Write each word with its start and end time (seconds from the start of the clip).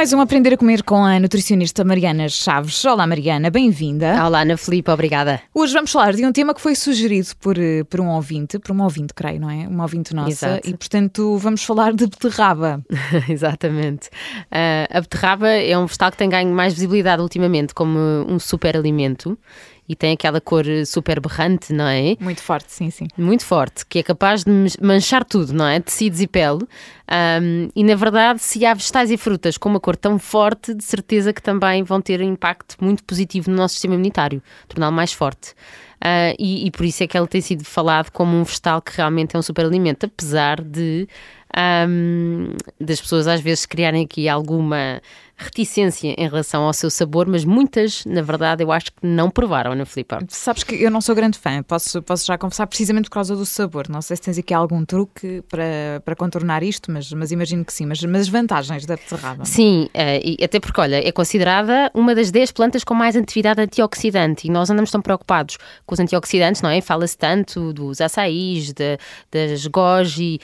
Mais 0.00 0.14
um 0.14 0.20
Aprender 0.22 0.54
a 0.54 0.56
Comer 0.56 0.82
com 0.82 1.04
a 1.04 1.20
nutricionista 1.20 1.84
Mariana 1.84 2.26
Chaves. 2.26 2.86
Olá, 2.86 3.06
Mariana, 3.06 3.50
bem-vinda. 3.50 4.24
Olá, 4.24 4.40
Ana 4.40 4.56
Filipe, 4.56 4.90
obrigada. 4.90 5.42
Hoje 5.52 5.74
vamos 5.74 5.92
falar 5.92 6.14
de 6.14 6.24
um 6.24 6.32
tema 6.32 6.54
que 6.54 6.60
foi 6.62 6.74
sugerido 6.74 7.28
por, 7.38 7.58
eh, 7.58 7.84
por 7.84 8.00
um 8.00 8.08
ouvinte, 8.08 8.58
por 8.58 8.70
uma 8.70 8.84
ouvinte, 8.84 9.12
creio, 9.12 9.38
não 9.38 9.50
é? 9.50 9.68
Uma 9.68 9.82
ouvinte 9.82 10.14
nossa. 10.14 10.30
Exato. 10.30 10.70
E, 10.70 10.74
portanto, 10.74 11.36
vamos 11.36 11.62
falar 11.62 11.92
de 11.92 12.06
beterraba. 12.06 12.82
Exatamente. 13.28 14.08
Uh, 14.46 14.88
a 14.88 15.00
beterraba 15.02 15.48
é 15.50 15.76
um 15.76 15.84
vegetal 15.84 16.10
que 16.10 16.16
tem 16.16 16.30
ganho 16.30 16.50
mais 16.50 16.72
visibilidade 16.72 17.20
ultimamente 17.20 17.74
como 17.74 17.98
um 18.26 18.38
super 18.38 18.78
alimento 18.78 19.38
e 19.90 19.96
tem 19.96 20.12
aquela 20.12 20.40
cor 20.40 20.64
super 20.86 21.18
berrante, 21.18 21.72
não 21.72 21.84
é? 21.84 22.16
Muito 22.20 22.40
forte, 22.40 22.72
sim, 22.72 22.90
sim. 22.90 23.08
Muito 23.18 23.44
forte, 23.44 23.84
que 23.84 23.98
é 23.98 24.04
capaz 24.04 24.44
de 24.44 24.52
manchar 24.80 25.24
tudo, 25.24 25.52
não 25.52 25.66
é? 25.66 25.80
Tecidos 25.80 26.20
e 26.20 26.28
pele. 26.28 26.60
Um, 27.10 27.68
e 27.74 27.82
na 27.82 27.96
verdade, 27.96 28.40
se 28.40 28.64
há 28.64 28.72
vegetais 28.72 29.10
e 29.10 29.16
frutas 29.16 29.58
com 29.58 29.68
uma 29.68 29.80
cor 29.80 29.96
tão 29.96 30.16
forte, 30.16 30.72
de 30.74 30.84
certeza 30.84 31.32
que 31.32 31.42
também 31.42 31.82
vão 31.82 32.00
ter 32.00 32.20
um 32.20 32.32
impacto 32.32 32.76
muito 32.80 33.02
positivo 33.02 33.50
no 33.50 33.56
nosso 33.56 33.74
sistema 33.74 33.94
imunitário, 33.94 34.40
torná-lo 34.68 34.94
mais 34.94 35.12
forte. 35.12 35.54
Uh, 35.96 36.38
e, 36.38 36.66
e, 36.66 36.70
por 36.70 36.86
isso 36.86 37.02
é 37.02 37.08
que 37.08 37.18
ele 37.18 37.26
tem 37.26 37.40
sido 37.40 37.64
falado 37.64 38.10
como 38.12 38.34
um 38.36 38.44
vegetal 38.44 38.80
que 38.80 38.96
realmente 38.96 39.34
é 39.34 39.38
um 39.40 39.42
superalimento, 39.42 40.06
apesar 40.06 40.62
de 40.62 41.08
um, 41.88 42.54
das 42.80 43.00
pessoas 43.00 43.26
às 43.26 43.40
vezes 43.40 43.66
criarem 43.66 44.04
aqui 44.04 44.28
alguma 44.28 45.02
reticência 45.40 46.14
em 46.16 46.28
relação 46.28 46.62
ao 46.62 46.72
seu 46.72 46.90
sabor, 46.90 47.26
mas 47.26 47.44
muitas, 47.44 48.04
na 48.04 48.22
verdade, 48.22 48.62
eu 48.62 48.70
acho 48.70 48.92
que 48.92 49.06
não 49.06 49.30
provaram, 49.30 49.72
Ana 49.72 49.86
Filipa. 49.86 50.18
Sabes 50.28 50.62
que 50.62 50.74
eu 50.74 50.90
não 50.90 51.00
sou 51.00 51.14
grande 51.14 51.38
fã, 51.38 51.62
posso, 51.62 52.02
posso 52.02 52.26
já 52.26 52.36
confessar, 52.36 52.66
precisamente 52.66 53.04
por 53.04 53.14
causa 53.14 53.34
do 53.34 53.46
sabor. 53.46 53.88
Não 53.88 54.02
sei 54.02 54.16
se 54.16 54.22
tens 54.22 54.38
aqui 54.38 54.52
algum 54.52 54.84
truque 54.84 55.42
para, 55.48 56.02
para 56.04 56.14
contornar 56.14 56.62
isto, 56.62 56.90
mas, 56.90 57.10
mas 57.12 57.32
imagino 57.32 57.64
que 57.64 57.72
sim. 57.72 57.86
Mas, 57.86 58.02
mas 58.02 58.22
as 58.22 58.28
vantagens 58.28 58.86
da 58.86 58.96
beterraba? 58.96 59.44
Sim, 59.44 59.88
uh, 59.94 60.44
até 60.44 60.60
porque, 60.60 60.80
olha, 60.80 61.06
é 61.06 61.12
considerada 61.12 61.90
uma 61.94 62.14
das 62.14 62.30
10 62.30 62.52
plantas 62.52 62.84
com 62.84 62.94
mais 62.94 63.16
atividade 63.16 63.60
antioxidante 63.60 64.46
e 64.46 64.50
nós 64.50 64.70
andamos 64.70 64.90
tão 64.90 65.00
preocupados 65.00 65.58
com 65.86 65.94
os 65.94 66.00
antioxidantes, 66.00 66.62
não 66.62 66.70
é? 66.70 66.80
Fala-se 66.80 67.16
tanto 67.16 67.72
dos 67.72 68.00
açaís, 68.00 68.72
de, 68.72 68.98
das 69.30 69.66
goji, 69.66 70.38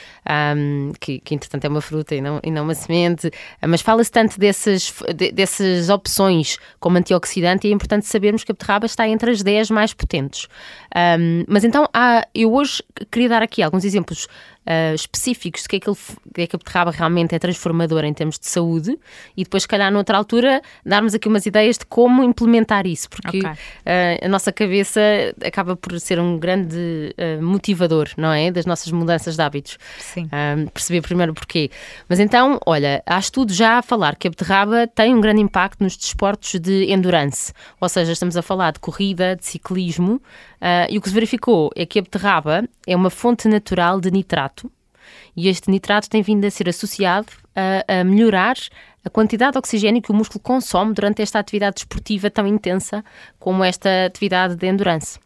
um, 0.56 0.92
que, 0.98 1.18
que 1.20 1.34
entretanto 1.34 1.64
é 1.64 1.68
uma 1.68 1.80
fruta 1.80 2.14
e 2.14 2.20
não, 2.20 2.40
e 2.42 2.50
não 2.50 2.64
uma 2.64 2.74
semente, 2.74 3.30
mas 3.66 3.80
fala-se 3.80 4.10
tanto 4.10 4.38
desses 4.38 4.85
dessas 5.32 5.88
opções 5.88 6.58
como 6.80 6.98
antioxidante 6.98 7.66
é 7.66 7.70
importante 7.70 8.06
sabermos 8.06 8.44
que 8.44 8.52
a 8.52 8.54
beterraba 8.54 8.86
está 8.86 9.08
entre 9.08 9.30
as 9.30 9.42
10 9.42 9.70
mais 9.70 9.92
potentes. 9.92 10.48
Um, 10.94 11.44
mas 11.48 11.64
então, 11.64 11.88
há, 11.92 12.26
eu 12.34 12.52
hoje 12.52 12.82
queria 13.10 13.28
dar 13.28 13.42
aqui 13.42 13.62
alguns 13.62 13.84
exemplos 13.84 14.28
uh, 14.66 14.94
específicos 14.94 15.62
de 15.62 15.68
que, 15.68 15.76
é 15.76 15.80
que, 15.80 15.88
ele, 15.88 15.96
que 16.34 16.42
é 16.42 16.46
que 16.46 16.56
a 16.56 16.58
beterraba 16.58 16.90
realmente 16.90 17.34
é 17.34 17.38
transformadora 17.38 18.06
em 18.06 18.12
termos 18.12 18.38
de 18.38 18.46
saúde 18.46 18.98
e 19.36 19.44
depois, 19.44 19.62
se 19.62 19.68
calhar, 19.68 19.90
noutra 19.92 20.16
altura, 20.16 20.60
darmos 20.84 21.14
aqui 21.14 21.28
umas 21.28 21.46
ideias 21.46 21.78
de 21.78 21.86
como 21.86 22.22
implementar 22.22 22.86
isso, 22.86 23.08
porque 23.08 23.38
okay. 23.38 23.50
uh, 23.50 24.24
a 24.26 24.28
nossa 24.28 24.52
cabeça 24.52 25.00
acaba 25.44 25.76
por 25.76 25.98
ser 26.00 26.18
um 26.18 26.38
grande 26.38 27.14
uh, 27.16 27.42
motivador, 27.42 28.08
não 28.16 28.32
é? 28.32 28.50
Das 28.50 28.66
nossas 28.66 28.92
mudanças 28.92 29.36
de 29.36 29.42
hábitos. 29.42 29.78
Sim. 29.98 30.28
perceber 30.72 31.02
primeiro 31.02 31.34
porquê. 31.34 31.70
Mas 32.08 32.18
então, 32.18 32.58
olha, 32.66 33.02
há 33.06 33.18
estudos 33.18 33.54
já 33.54 33.78
a 33.78 33.82
falar 33.82 34.16
que 34.16 34.26
a 34.26 34.30
beterraba 34.30 34.86
tem 34.86 35.14
um 35.14 35.20
grande 35.20 35.40
impacto 35.40 35.82
nos 35.82 35.96
desportos 35.96 36.58
de 36.60 36.90
endurance, 36.92 37.52
ou 37.80 37.88
seja, 37.88 38.12
estamos 38.12 38.36
a 38.36 38.42
falar 38.42 38.72
de 38.72 38.80
corrida, 38.80 39.36
de 39.36 39.44
ciclismo, 39.44 40.20
Uh, 40.56 40.90
e 40.90 40.98
o 40.98 41.00
que 41.00 41.08
se 41.08 41.14
verificou 41.14 41.70
é 41.76 41.84
que 41.84 41.98
a 41.98 42.02
beterraba 42.02 42.68
é 42.86 42.96
uma 42.96 43.10
fonte 43.10 43.46
natural 43.48 44.00
de 44.00 44.10
nitrato 44.10 44.70
e 45.36 45.48
este 45.48 45.70
nitrato 45.70 46.08
tem 46.08 46.22
vindo 46.22 46.44
a 46.44 46.50
ser 46.50 46.68
associado 46.68 47.28
a, 47.54 48.00
a 48.00 48.04
melhorar 48.04 48.56
a 49.04 49.10
quantidade 49.10 49.52
de 49.52 49.58
oxigênio 49.58 50.02
que 50.02 50.10
o 50.10 50.14
músculo 50.14 50.40
consome 50.40 50.92
durante 50.92 51.22
esta 51.22 51.38
atividade 51.38 51.80
esportiva 51.80 52.30
tão 52.30 52.46
intensa 52.46 53.04
como 53.38 53.62
esta 53.62 54.06
atividade 54.06 54.56
de 54.56 54.66
endurance. 54.66 55.18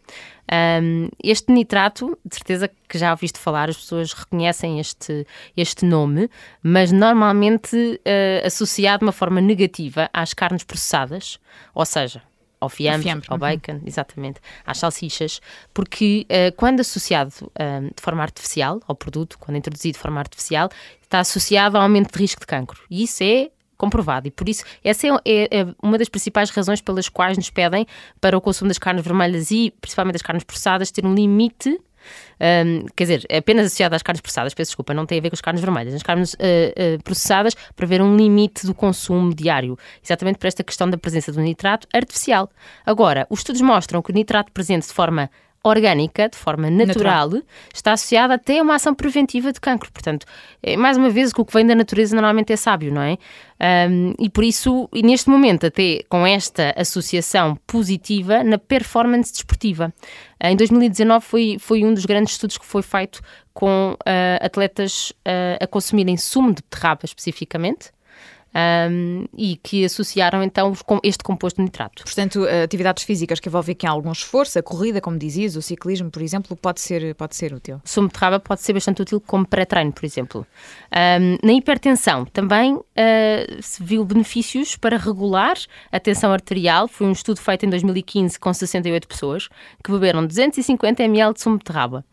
Um, 0.52 1.08
este 1.22 1.52
nitrato, 1.52 2.18
de 2.24 2.34
certeza 2.34 2.68
que 2.88 2.98
já 2.98 3.12
ouviste 3.12 3.38
falar, 3.38 3.70
as 3.70 3.76
pessoas 3.76 4.12
reconhecem 4.12 4.80
este, 4.80 5.24
este 5.56 5.86
nome, 5.86 6.28
mas 6.62 6.90
normalmente 6.90 7.76
uh, 7.76 8.46
associado 8.46 8.98
de 8.98 9.04
uma 9.06 9.12
forma 9.12 9.40
negativa 9.40 10.10
às 10.12 10.34
carnes 10.34 10.64
processadas, 10.64 11.38
ou 11.72 11.86
seja, 11.86 12.20
ao 12.60 12.68
fiambre, 12.68 13.02
fiambre. 13.02 13.26
ao 13.30 13.38
bacon, 13.38 13.72
uhum. 13.72 13.82
exatamente, 13.86 14.40
às 14.66 14.78
salsichas, 14.78 15.40
porque 15.72 16.26
uh, 16.28 16.54
quando 16.56 16.80
associado 16.80 17.32
uh, 17.40 17.82
de 17.82 18.02
forma 18.02 18.22
artificial 18.22 18.80
ao 18.86 18.94
produto, 18.94 19.38
quando 19.38 19.56
introduzido 19.56 19.94
de 19.94 19.98
forma 19.98 20.20
artificial, 20.20 20.68
está 21.02 21.20
associado 21.20 21.76
ao 21.76 21.82
aumento 21.82 22.12
de 22.12 22.18
risco 22.18 22.40
de 22.40 22.46
cancro. 22.46 22.80
E 22.90 23.02
isso 23.02 23.22
é 23.22 23.50
comprovado. 23.76 24.28
E 24.28 24.30
por 24.30 24.46
isso, 24.46 24.62
essa 24.84 25.06
é, 25.06 25.10
é, 25.24 25.60
é, 25.60 25.66
uma 25.82 25.96
das 25.96 26.10
principais 26.10 26.50
razões 26.50 26.82
pelas 26.82 27.08
quais 27.08 27.38
nos 27.38 27.48
pedem 27.48 27.86
para 28.20 28.36
o 28.36 28.40
consumo 28.40 28.68
das 28.68 28.76
carnes 28.76 29.02
vermelhas 29.02 29.50
e 29.50 29.72
principalmente 29.80 30.12
das 30.12 30.22
carnes 30.22 30.44
processadas 30.44 30.90
ter 30.90 31.06
um 31.06 31.14
limite 31.14 31.80
um, 32.40 32.86
quer 32.96 33.04
dizer, 33.04 33.26
apenas 33.30 33.66
associado 33.66 33.94
às 33.94 34.02
carnes 34.02 34.20
processadas, 34.20 34.54
peço 34.54 34.70
desculpa, 34.70 34.94
não 34.94 35.06
tem 35.06 35.18
a 35.18 35.22
ver 35.22 35.30
com 35.30 35.34
as 35.34 35.40
carnes 35.40 35.60
vermelhas, 35.60 35.94
as 35.94 36.02
carnes 36.02 36.34
uh, 36.34 36.36
uh, 36.36 37.02
processadas 37.02 37.54
para 37.74 37.86
ver 37.86 38.00
um 38.02 38.16
limite 38.16 38.66
do 38.66 38.74
consumo 38.74 39.34
diário, 39.34 39.78
exatamente 40.02 40.38
por 40.38 40.46
esta 40.46 40.62
questão 40.64 40.88
da 40.88 40.96
presença 40.96 41.32
do 41.32 41.40
nitrato 41.40 41.86
artificial. 41.92 42.50
Agora, 42.84 43.26
os 43.30 43.40
estudos 43.40 43.60
mostram 43.60 44.02
que 44.02 44.10
o 44.10 44.14
nitrato 44.14 44.52
presente 44.52 44.86
de 44.86 44.92
forma 44.92 45.30
orgânica, 45.62 46.28
de 46.28 46.36
forma 46.36 46.70
natural, 46.70 47.28
natural, 47.28 47.42
está 47.72 47.92
associada 47.92 48.34
até 48.34 48.58
a 48.58 48.62
uma 48.62 48.76
ação 48.76 48.94
preventiva 48.94 49.52
de 49.52 49.60
cancro. 49.60 49.92
Portanto, 49.92 50.26
é, 50.62 50.76
mais 50.76 50.96
uma 50.96 51.10
vez, 51.10 51.32
o 51.36 51.44
que 51.44 51.52
vem 51.52 51.66
da 51.66 51.74
natureza 51.74 52.14
normalmente 52.14 52.52
é 52.52 52.56
sábio, 52.56 52.92
não 52.92 53.02
é? 53.02 53.18
Um, 53.90 54.14
e 54.18 54.30
por 54.30 54.42
isso, 54.42 54.88
e 54.92 55.02
neste 55.02 55.28
momento, 55.28 55.66
até 55.66 56.02
com 56.08 56.26
esta 56.26 56.72
associação 56.76 57.56
positiva 57.66 58.42
na 58.42 58.56
performance 58.56 59.32
desportiva. 59.32 59.92
Em 60.42 60.56
2019 60.56 61.24
foi, 61.24 61.56
foi 61.60 61.84
um 61.84 61.92
dos 61.92 62.06
grandes 62.06 62.32
estudos 62.32 62.56
que 62.56 62.64
foi 62.64 62.80
feito 62.80 63.20
com 63.52 63.92
uh, 63.92 64.44
atletas 64.44 65.10
uh, 65.10 65.62
a 65.62 65.66
consumirem 65.66 66.16
sumo 66.16 66.54
de 66.54 66.62
beterraba 66.62 67.04
especificamente 67.04 67.90
um, 68.54 69.24
e 69.36 69.56
que 69.56 69.84
associaram 69.84 70.42
então 70.42 70.72
este 71.02 71.22
composto 71.22 71.62
nitrato. 71.62 72.02
Portanto, 72.04 72.44
atividades 72.64 73.04
físicas 73.04 73.40
que 73.40 73.48
envolvem 73.48 73.72
aqui 73.72 73.86
algum 73.86 74.12
esforço, 74.12 74.58
a 74.58 74.62
corrida, 74.62 75.00
como 75.00 75.18
dizias, 75.18 75.56
o 75.56 75.62
ciclismo, 75.62 76.10
por 76.10 76.22
exemplo, 76.22 76.56
pode 76.56 76.80
ser, 76.80 77.14
pode 77.14 77.36
ser 77.36 77.52
útil. 77.52 77.80
Sumo 77.84 78.08
de 78.08 78.18
raba 78.18 78.40
pode 78.40 78.60
ser 78.62 78.72
bastante 78.72 79.02
útil 79.02 79.20
como 79.20 79.46
pré-treino, 79.46 79.92
por 79.92 80.04
exemplo. 80.04 80.46
Um, 80.90 81.38
na 81.46 81.52
hipertensão 81.52 82.24
também 82.24 82.74
uh, 82.74 82.84
se 83.60 83.82
viu 83.82 84.04
benefícios 84.04 84.76
para 84.76 84.96
regular 84.96 85.56
a 85.92 86.00
tensão 86.00 86.32
arterial. 86.32 86.88
Foi 86.88 87.06
um 87.06 87.12
estudo 87.12 87.40
feito 87.40 87.66
em 87.66 87.70
2015 87.70 88.38
com 88.38 88.52
68 88.52 89.06
pessoas 89.06 89.48
que 89.82 89.90
beberam 89.90 90.26
250 90.26 91.02
ml 91.02 91.34
de 91.34 91.40
sumo 91.40 91.58
de 91.58 91.72
raba. 91.72 92.04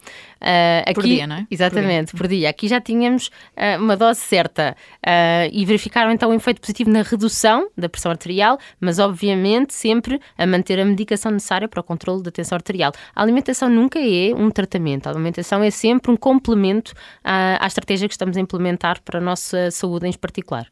Uh, 0.41 0.81
aqui, 0.83 0.93
por 0.93 1.03
dia, 1.03 1.27
não 1.27 1.35
é? 1.37 1.47
Exatamente, 1.49 2.11
por 2.11 2.17
dia. 2.17 2.27
Por 2.27 2.27
dia. 2.27 2.49
Aqui 2.49 2.67
já 2.67 2.79
tínhamos 2.79 3.27
uh, 3.27 3.81
uma 3.81 3.97
dose 3.97 4.19
certa 4.19 4.75
e 5.51 5.65
verificaram 5.65 6.11
então 6.11 6.26
um 6.27 6.33
efeito 6.33 6.61
positivo 6.61 6.89
na 6.89 7.01
redução 7.01 7.69
da 7.77 7.89
pressão 7.89 8.11
arterial, 8.11 8.57
mas 8.79 8.99
obviamente 8.99 9.73
sempre 9.73 10.19
a 10.37 10.45
manter 10.45 10.79
a 10.79 10.85
medicação 10.85 11.31
necessária 11.31 11.67
para 11.67 11.79
o 11.79 11.83
controle 11.83 12.23
da 12.23 12.31
tensão 12.31 12.55
arterial. 12.55 12.91
A 13.15 13.21
alimentação 13.21 13.69
nunca 13.69 13.99
é 13.99 14.33
um 14.35 14.49
tratamento, 14.49 15.07
a 15.07 15.11
alimentação 15.11 15.63
é 15.63 15.69
sempre 15.69 16.11
um 16.11 16.17
complemento 16.17 16.93
à, 17.23 17.63
à 17.63 17.67
estratégia 17.67 18.07
que 18.07 18.13
estamos 18.13 18.37
a 18.37 18.39
implementar 18.39 19.01
para 19.01 19.19
a 19.19 19.21
nossa 19.21 19.71
saúde 19.71 20.07
em 20.07 20.13
particular. 20.13 20.67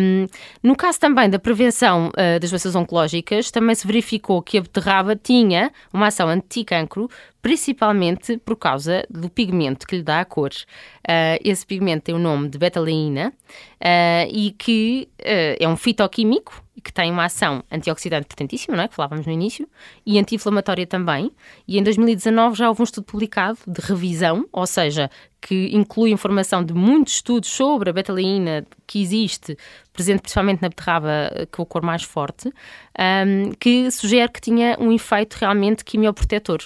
Um, 0.00 0.26
no 0.62 0.74
caso 0.74 0.98
também 0.98 1.30
da 1.30 1.38
prevenção 1.38 2.08
uh, 2.08 2.40
das 2.40 2.50
doenças 2.50 2.74
oncológicas, 2.74 3.50
também 3.50 3.74
se 3.74 3.86
verificou 3.86 4.42
que 4.42 4.58
a 4.58 4.60
beterraba 4.60 5.14
tinha 5.16 5.70
uma 5.92 6.08
ação 6.08 6.28
anticancro 6.28 7.08
principalmente 7.42 8.36
por 8.38 8.56
causa 8.56 9.04
do 9.08 9.30
pigmento 9.30 9.86
que 9.86 9.96
lhe 9.96 10.02
dá 10.02 10.20
a 10.20 10.24
cor. 10.24 10.50
Uh, 10.50 11.40
esse 11.42 11.66
pigmento 11.66 12.04
tem 12.04 12.14
o 12.14 12.18
nome 12.18 12.48
de 12.48 12.58
betalaína 12.58 13.32
uh, 13.80 14.30
e 14.30 14.54
que 14.58 15.08
uh, 15.20 15.56
é 15.58 15.68
um 15.68 15.76
fitoquímico 15.76 16.62
que 16.82 16.92
tem 16.92 17.10
uma 17.10 17.24
ação 17.24 17.62
antioxidante 17.70 18.26
potentíssima, 18.26 18.76
não 18.76 18.84
é? 18.84 18.88
que 18.88 18.94
falávamos 18.94 19.26
no 19.26 19.32
início, 19.32 19.68
e 20.04 20.18
anti-inflamatória 20.18 20.86
também. 20.86 21.30
E 21.68 21.78
em 21.78 21.82
2019 21.82 22.56
já 22.56 22.68
houve 22.68 22.80
um 22.80 22.84
estudo 22.84 23.04
publicado 23.04 23.58
de 23.66 23.80
revisão, 23.80 24.46
ou 24.52 24.66
seja, 24.66 25.10
que 25.40 25.74
inclui 25.74 26.10
informação 26.10 26.64
de 26.64 26.72
muitos 26.72 27.14
estudos 27.14 27.50
sobre 27.50 27.90
a 27.90 27.92
betalaína 27.92 28.66
que 28.86 29.00
existe, 29.00 29.56
presente 29.92 30.20
principalmente 30.22 30.62
na 30.62 30.68
beterraba, 30.68 31.30
com 31.52 31.62
a 31.62 31.66
cor 31.66 31.82
mais 31.82 32.02
forte, 32.02 32.48
um, 32.48 33.52
que 33.58 33.90
sugere 33.90 34.30
que 34.30 34.40
tinha 34.40 34.76
um 34.80 34.92
efeito 34.92 35.34
realmente 35.34 35.84
quimioprotetor. 35.84 36.60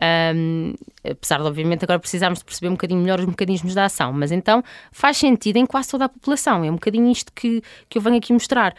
Um, 0.00 0.74
apesar 1.04 1.38
de, 1.38 1.44
obviamente, 1.44 1.84
agora 1.84 1.98
precisarmos 1.98 2.38
de 2.38 2.44
perceber 2.44 2.68
um 2.68 2.72
bocadinho 2.72 3.00
melhor 3.00 3.20
os 3.20 3.26
mecanismos 3.26 3.74
da 3.74 3.84
ação, 3.84 4.12
mas 4.12 4.32
então 4.32 4.62
faz 4.90 5.18
sentido 5.18 5.56
em 5.56 5.66
quase 5.66 5.90
toda 5.90 6.06
a 6.06 6.08
população. 6.08 6.64
É 6.64 6.70
um 6.70 6.74
bocadinho 6.74 7.10
isto 7.10 7.32
que, 7.34 7.62
que 7.88 7.98
eu 7.98 8.02
venho 8.02 8.16
aqui 8.16 8.32
mostrar. 8.32 8.74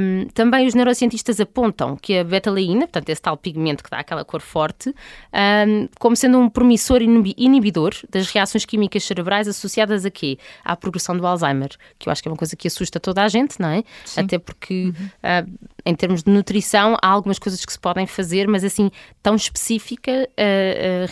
Um, 0.00 0.26
também 0.34 0.66
os 0.66 0.74
neurocientistas 0.74 1.40
apontam 1.40 1.96
que 1.96 2.18
a 2.18 2.24
betalaína, 2.24 2.80
portanto, 2.82 3.08
esse 3.08 3.22
tal 3.22 3.36
pigmento 3.36 3.82
que 3.82 3.90
dá 3.90 3.98
aquela 3.98 4.24
cor 4.24 4.40
forte, 4.40 4.90
um, 4.90 5.88
como 5.98 6.14
sendo 6.14 6.38
um 6.38 6.48
promissor 6.48 7.00
inibidor 7.02 7.94
das 8.10 8.30
reações 8.30 8.64
químicas 8.64 9.04
cerebrais 9.04 9.48
associadas 9.48 10.04
a 10.04 10.10
quê? 10.10 10.38
À 10.64 10.76
progressão 10.76 11.16
do 11.16 11.26
Alzheimer, 11.26 11.70
que 11.98 12.08
eu 12.08 12.12
acho 12.12 12.22
que 12.22 12.28
é 12.28 12.30
uma 12.30 12.36
coisa 12.36 12.56
que 12.56 12.68
assusta 12.68 13.00
toda 13.00 13.22
a 13.22 13.28
gente, 13.28 13.60
não 13.60 13.68
é? 13.68 13.84
Sim. 14.04 14.20
Até 14.20 14.38
porque, 14.38 14.92
uhum. 14.98 15.46
uh, 15.46 15.68
em 15.84 15.94
termos 15.94 16.22
de 16.22 16.30
nutrição, 16.30 16.96
há 17.02 17.08
algumas 17.08 17.38
coisas 17.38 17.64
que 17.64 17.72
se 17.72 17.78
podem 17.78 18.06
fazer, 18.06 18.46
mas 18.48 18.64
assim, 18.64 18.90
tão 19.22 19.34
específica, 19.34 20.28
uh, 20.38 20.57
uh, 20.57 20.57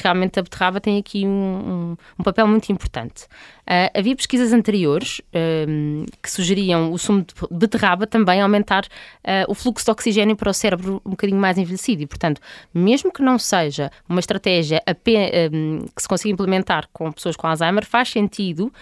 realmente 0.03 0.39
a 0.39 0.43
beterraba 0.43 0.81
tem 0.81 0.99
aqui 0.99 1.27
um, 1.27 1.31
um, 1.31 1.97
um 2.19 2.23
papel 2.23 2.47
muito 2.47 2.71
importante. 2.71 3.27
Uh, 3.67 3.99
havia 3.99 4.15
pesquisas 4.15 4.53
anteriores 4.53 5.19
uh, 5.19 6.07
que 6.23 6.31
sugeriam 6.31 6.93
o 6.93 6.99
sumo 6.99 7.23
de 7.23 7.35
beterraba 7.51 8.07
também 8.07 8.41
aumentar 8.41 8.85
uh, 8.85 9.51
o 9.51 9.55
fluxo 9.55 9.85
de 9.85 9.91
oxigênio 9.91 10.37
para 10.37 10.49
o 10.49 10.55
cérebro 10.55 11.03
um 11.05 11.11
bocadinho 11.11 11.41
mais 11.41 11.59
envelhecido 11.59 12.03
e, 12.03 12.07
portanto, 12.07 12.41
mesmo 12.73 13.13
que 13.13 13.23
não 13.23 13.41
seja 13.41 13.91
uma 14.09 14.21
estratégia 14.21 14.81
que 15.95 16.03
se 16.03 16.09
consiga 16.09 16.33
implementar 16.33 16.89
com 16.93 17.11
pessoas 17.11 17.35
com 17.35 17.49
Alzheimer, 17.49 17.85
faz 17.85 18.11
sentido 18.11 18.73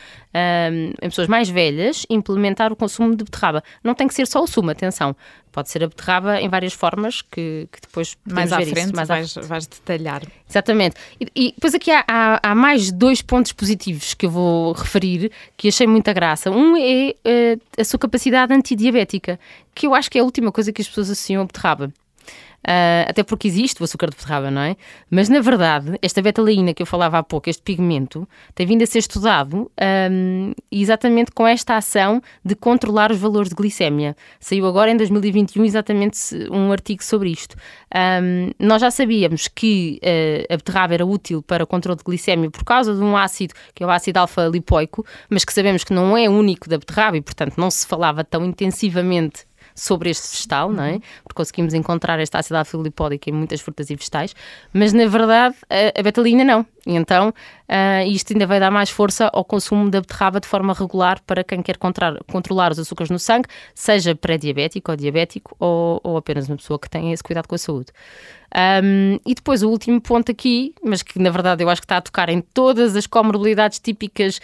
em 1.01 1.09
pessoas 1.09 1.29
mais 1.29 1.49
velhas 1.49 2.05
implementar 2.11 2.73
o 2.73 2.77
consumo 2.77 3.17
de 3.17 3.25
beterraba. 3.25 3.63
Não 3.83 3.95
tem 3.95 4.07
que 4.07 4.15
ser 4.15 4.27
só 4.27 4.43
o 4.43 4.47
sumo, 4.47 4.71
atenção. 4.71 5.17
Pode 5.53 5.71
ser 5.71 5.85
a 5.85 5.87
beterraba 5.87 6.41
em 6.41 6.49
várias 6.49 6.73
formas 6.73 7.23
que, 7.23 7.69
que 7.71 7.81
depois 7.81 8.17
mais 8.29 8.53
à 8.53 8.57
frente 8.57 8.87
isso, 8.87 8.97
mais 8.97 9.07
vais, 9.07 9.39
à... 9.39 9.41
vais 9.43 9.67
detalhar. 9.69 10.23
Exatamente. 10.51 10.97
E, 11.21 11.29
e 11.35 11.53
depois 11.53 11.75
aqui 11.75 11.93
há, 11.93 12.05
há, 12.09 12.41
há 12.43 12.55
mais 12.57 12.91
dois 12.91 13.23
pontos 13.23 13.53
positivos 13.53 14.15
que 14.15 14.27
eu 14.27 14.31
vou 14.31 14.74
referir, 14.75 15.31
que 15.57 15.69
achei 15.69 15.87
muita 15.87 16.13
graça. 16.13 16.51
Um 16.51 16.77
é 16.77 17.15
uh, 17.25 17.61
a 17.79 17.85
sua 17.85 17.99
capacidade 17.99 18.53
antidiabética, 18.53 19.39
que 19.75 19.87
eu 19.87 19.95
acho 19.95 20.11
que 20.11 20.19
é 20.19 20.21
a 20.21 20.25
última 20.25 20.53
coisa 20.53 20.73
que 20.73 20.83
as 20.83 20.89
pessoas 20.89 21.11
associam 21.11 21.43
a 21.43 21.47
beterraba. 21.47 21.93
Uh, 22.65 23.05
até 23.07 23.23
porque 23.23 23.47
existe 23.47 23.83
o 23.83 23.85
açúcar 23.85 24.09
de 24.09 24.17
beterraba, 24.17 24.51
não 24.51 24.63
é? 24.63 24.75
Mas 25.11 25.29
na 25.29 25.41
verdade, 25.41 25.99
esta 26.01 26.23
betalaína 26.23 26.73
que 26.73 26.81
eu 26.81 26.87
falava 26.87 27.19
há 27.19 27.23
pouco, 27.23 27.51
este 27.51 27.63
pigmento, 27.63 28.27
tem 28.55 28.67
vindo 28.67 28.83
a 28.83 28.87
ser 28.87 29.01
estudado 29.01 29.71
um, 30.11 30.53
exatamente 30.73 31.31
com 31.31 31.47
esta 31.47 31.77
ação 31.77 32.23
de 32.43 32.55
controlar 32.55 33.13
os 33.13 33.19
valores 33.19 33.51
de 33.51 33.55
glicémia. 33.55 34.17
Saiu 34.41 34.67
agora 34.67 34.91
em 34.91 34.97
2021 34.97 35.63
exatamente 35.63 36.35
um 36.51 36.73
artigo 36.73 37.05
sobre 37.05 37.29
isto. 37.29 37.55
Um, 37.95 38.51
nós 38.59 38.81
já 38.81 38.91
sabíamos 38.91 39.47
que 39.47 40.01
uh, 40.03 40.55
a 40.55 40.57
beterraba 40.57 40.95
era 40.95 41.05
útil 41.05 41.43
para 41.43 41.65
o 41.65 41.67
controle 41.67 41.99
de 41.99 42.05
glicémia 42.05 42.51
por 42.51 42.65
causa 42.65 42.95
de 42.95 43.03
um 43.03 43.15
ácido, 43.15 43.53
que 43.75 43.85
é 43.85 43.87
o 43.87 43.91
ácido 43.91 44.21
alfa-lipoico, 44.21 45.05
mas 45.29 45.45
que 45.45 45.53
sabemos 45.53 45.85
que 45.85 45.93
não 45.93 46.17
é 46.17 46.31
único 46.31 46.67
da 46.67 46.79
beterraba 46.79 47.19
e, 47.19 47.21
portanto, 47.21 47.59
não 47.59 47.71
se 47.71 47.87
falava 47.87 48.25
tão 48.25 48.43
intensivamente 48.43 49.45
sobre 49.75 50.11
este 50.11 50.31
vegetal, 50.31 50.71
não 50.71 50.85
é? 50.85 50.93
Uhum. 50.93 51.01
Porque 51.25 51.37
conseguimos 51.37 51.75
encontrar 51.75 52.21
esta 52.21 52.39
ácido 52.39 52.83
lipódica 52.83 53.29
em 53.29 53.33
muitas 53.33 53.61
frutas 53.61 53.91
e 53.91 53.97
vegetais, 53.97 54.35
mas 54.73 54.93
na 54.93 55.07
verdade 55.07 55.57
a, 55.69 55.99
a 55.99 56.03
betalina 56.03 56.45
não. 56.45 56.65
E 56.87 56.95
então 56.95 57.31
uh, 57.31 58.07
isto 58.07 58.33
ainda 58.33 58.47
vai 58.47 58.61
dar 58.61 58.71
mais 58.71 58.91
força 58.91 59.31
ao 59.33 59.45
consumo 59.45 59.91
da 59.91 60.01
beterraba 60.01 60.39
de 60.39 60.47
forma 60.47 60.73
regular 60.75 61.21
para 61.27 61.43
quem 61.43 61.63
quer 61.63 61.77
controlar 61.79 62.73
os 62.73 62.79
açúcares 62.79 63.11
no 63.11 63.19
sangue, 63.19 63.49
seja 63.75 64.15
pré-diabético 64.15 64.91
ou 64.91 64.97
diabético 64.97 65.57
ou, 65.59 66.01
ou 66.05 66.17
apenas 66.17 66.49
uma 66.49 66.57
pessoa 66.57 66.79
que 66.79 66.89
tenha 66.89 67.13
esse 67.13 67.23
cuidado 67.23 67.49
com 67.49 67.55
a 67.55 67.59
saúde. 67.59 67.93
Um, 68.55 69.19
e 69.27 69.35
depois 69.35 69.65
o 69.65 69.69
último 69.69 70.01
ponto 70.01 70.31
aqui, 70.31 70.75
mas 70.83 71.03
que 71.03 71.19
na 71.19 71.31
verdade 71.31 71.65
eu 71.65 71.69
acho 71.69 71.81
que 71.81 71.87
está 71.87 71.97
a 71.97 72.01
tocar 72.01 72.29
em 72.29 72.41
todas 72.41 72.95
as 72.95 73.05
comorbilidades 73.07 73.81
típicas 73.81 74.41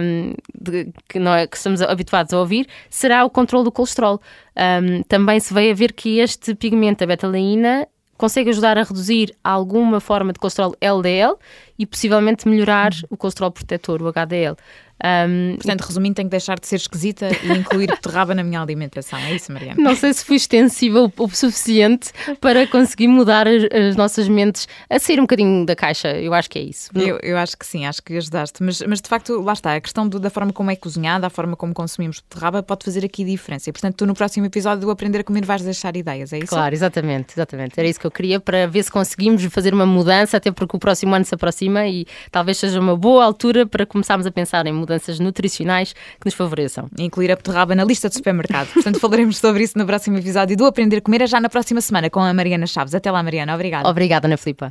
um, 0.00 0.34
de, 0.60 0.92
que, 1.08 1.20
não 1.20 1.32
é, 1.32 1.46
que 1.46 1.56
estamos 1.56 1.80
habituados 1.80 2.32
a 2.32 2.40
ouvir, 2.40 2.66
será 2.90 3.24
o 3.24 3.30
controle 3.30 3.64
do 3.64 3.72
colesterol. 3.72 4.20
Um, 4.56 5.02
também 5.04 5.38
se 5.38 5.54
veio 5.54 5.70
a 5.70 5.74
ver 5.74 5.92
que 5.92 6.18
este 6.18 6.52
pigmento, 6.54 7.04
a 7.04 7.06
betalaína, 7.06 7.86
consegue 8.16 8.50
ajudar 8.50 8.76
a 8.76 8.82
reduzir 8.82 9.32
alguma 9.44 10.00
forma 10.00 10.32
de 10.32 10.40
colesterol 10.40 10.74
LDL 10.80 11.36
e 11.78 11.86
possivelmente 11.86 12.48
melhorar 12.48 12.90
o 13.08 13.16
colesterol 13.16 13.52
protetor, 13.52 14.02
o 14.02 14.12
HDL. 14.12 14.56
Um, 15.04 15.56
Portanto, 15.56 15.82
resumindo, 15.82 16.14
tenho 16.16 16.28
que 16.28 16.32
deixar 16.32 16.58
de 16.58 16.66
ser 16.66 16.76
esquisita 16.76 17.28
e 17.42 17.52
incluir 17.52 17.86
beterraba 17.88 18.34
na 18.34 18.42
minha 18.42 18.60
alimentação. 18.60 19.18
É 19.18 19.34
isso, 19.34 19.52
Mariana? 19.52 19.80
Não 19.80 19.94
sei 19.94 20.12
se 20.12 20.24
fui 20.24 20.36
extensível 20.36 21.12
o 21.16 21.28
suficiente 21.28 22.10
para 22.40 22.66
conseguir 22.66 23.08
mudar 23.08 23.46
as, 23.46 23.64
as, 23.72 23.96
nossas 23.96 24.28
mentes 24.28 24.66
a 24.90 24.98
sair 24.98 25.18
um 25.18 25.22
bocadinho 25.22 25.64
da 25.64 25.76
caixa. 25.76 26.08
Eu 26.18 26.34
acho 26.34 26.50
que 26.50 26.58
é 26.58 26.62
isso. 26.62 26.90
Eu, 26.94 27.18
eu 27.22 27.36
acho 27.38 27.56
que 27.56 27.66
sim, 27.66 27.86
acho 27.86 28.02
que 28.02 28.16
ajudaste. 28.16 28.62
Mas, 28.62 28.80
mas 28.82 29.00
de 29.00 29.08
facto, 29.08 29.40
lá 29.40 29.52
está, 29.52 29.74
a 29.74 29.80
questão 29.80 30.08
do, 30.08 30.18
da 30.18 30.30
forma 30.30 30.52
como 30.52 30.70
é 30.70 30.76
cozinhada, 30.76 31.26
a 31.26 31.30
forma 31.30 31.56
como 31.56 31.72
consumimos 31.72 32.20
beterraba 32.20 32.62
pode 32.62 32.84
fazer 32.84 33.04
aqui 33.04 33.24
diferença. 33.24 33.70
E, 33.70 33.72
portanto, 33.72 33.96
tu 33.96 34.06
no 34.06 34.14
próximo 34.14 34.46
episódio 34.46 34.82
do 34.82 34.90
Aprender 34.90 35.20
a 35.20 35.24
Comer 35.24 35.44
vais 35.44 35.62
deixar 35.62 35.96
ideias, 35.96 36.32
é 36.32 36.38
isso? 36.38 36.48
Claro, 36.48 36.74
exatamente, 36.74 37.34
exatamente. 37.34 37.78
Era 37.78 37.88
isso 37.88 38.00
que 38.00 38.06
eu 38.06 38.10
queria 38.10 38.40
para 38.40 38.66
ver 38.66 38.82
se 38.82 38.90
conseguimos 38.90 39.44
fazer 39.44 39.72
uma 39.72 39.86
mudança, 39.86 40.36
até 40.36 40.50
porque 40.50 40.76
o 40.76 40.80
próximo 40.80 41.14
ano 41.14 41.24
se 41.24 41.34
aproxima 41.34 41.86
e 41.86 42.06
talvez 42.30 42.58
seja 42.58 42.80
uma 42.80 42.96
boa 42.96 43.24
altura 43.24 43.66
para 43.66 43.86
começarmos 43.86 44.26
a 44.26 44.30
pensar 44.30 44.66
em 44.66 44.72
mudanças 44.88 45.20
nutricionais 45.20 45.92
que 45.92 46.24
nos 46.24 46.34
favoreçam. 46.34 46.88
Incluir 46.98 47.30
a 47.30 47.36
beterraba 47.36 47.74
na 47.74 47.84
lista 47.84 48.08
de 48.08 48.14
supermercado. 48.16 48.68
Portanto, 48.72 48.98
falaremos 49.00 49.36
sobre 49.36 49.62
isso 49.62 49.76
no 49.76 49.86
próximo 49.86 50.16
episódio 50.16 50.56
do 50.56 50.64
Aprender 50.64 50.96
a 50.96 51.00
Comer, 51.00 51.26
já 51.26 51.40
na 51.40 51.48
próxima 51.48 51.80
semana 51.80 52.08
com 52.08 52.20
a 52.20 52.32
Mariana 52.32 52.66
Chaves. 52.66 52.94
Até 52.94 53.10
lá, 53.10 53.22
Mariana. 53.22 53.54
Obrigada. 53.54 53.88
Obrigada, 53.88 54.26
Ana 54.26 54.36
Filipa. 54.36 54.70